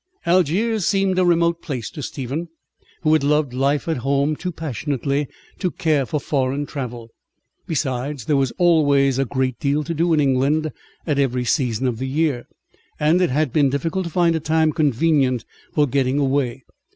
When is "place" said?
1.61-1.91